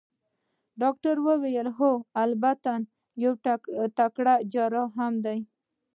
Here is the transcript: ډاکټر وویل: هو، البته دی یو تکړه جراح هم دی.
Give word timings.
ډاکټر 0.81 1.15
وویل: 1.27 1.67
هو، 1.77 1.91
البته 2.23 2.71
دی 2.81 2.83
یو 3.23 3.33
تکړه 3.97 4.33
جراح 4.53 4.89
هم 4.99 5.13
دی. 5.25 5.39